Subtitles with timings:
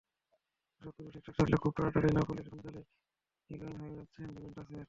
[0.71, 2.81] তবে সবকিছু ঠিকঠাক থাকলে খুব তাড়াতাড়িই নাপোলির গঞ্জালো
[3.49, 4.79] হিগুয়েইন হয়ে যাচ্ছেন জুভেন্টাসের।